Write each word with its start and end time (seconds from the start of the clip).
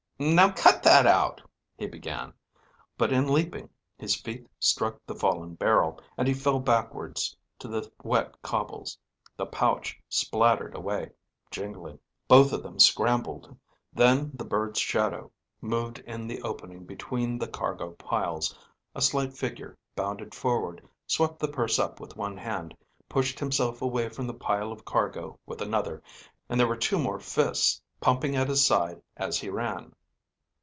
"Now 0.23 0.51
cut 0.51 0.83
that 0.83 1.07
out," 1.07 1.41
he 1.75 1.87
began; 1.87 2.35
but 2.95 3.11
in 3.11 3.27
leaping, 3.33 3.71
his 3.97 4.13
feet 4.15 4.47
struck 4.59 4.99
the 5.07 5.15
fallen 5.15 5.55
barrel, 5.55 5.99
and 6.15 6.27
he 6.27 6.33
fell 6.35 6.59
backwards 6.59 7.35
to 7.57 7.67
the 7.67 7.91
wet 8.03 8.39
cobbles. 8.43 8.99
The 9.35 9.47
pouch 9.47 9.99
splattered 10.09 10.75
away, 10.75 11.09
jingling. 11.49 11.97
Both 12.27 12.53
of 12.53 12.61
them 12.61 12.77
scrambled. 12.77 13.57
Then 13.93 14.29
the 14.35 14.45
bird's 14.45 14.77
shadow 14.79 15.31
moved 15.59 15.97
in 16.05 16.27
the 16.27 16.43
opening 16.43 16.85
between 16.85 17.39
the 17.39 17.47
cargo 17.47 17.93
piles, 17.93 18.55
a 18.93 19.01
slight 19.01 19.33
figure 19.33 19.75
bounded 19.95 20.35
forward, 20.35 20.87
swept 21.07 21.39
the 21.39 21.47
purse 21.47 21.79
up 21.79 21.99
with 21.99 22.15
one 22.15 22.37
hand, 22.37 22.77
pushed 23.09 23.39
himself 23.39 23.81
away 23.81 24.07
from 24.07 24.27
the 24.27 24.35
pile 24.35 24.71
of 24.71 24.85
cargo 24.85 25.39
with 25.47 25.63
another, 25.63 26.03
and 26.47 26.59
there 26.59 26.67
were 26.67 26.77
two 26.77 26.99
more 26.99 27.17
fists 27.19 27.81
pumping 27.99 28.35
at 28.35 28.49
his 28.49 28.63
side 28.63 29.01
as 29.17 29.39
he 29.39 29.49
ran. 29.49 29.91